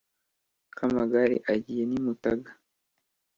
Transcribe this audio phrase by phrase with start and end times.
[0.77, 2.51] kamagari agiye n’imutaga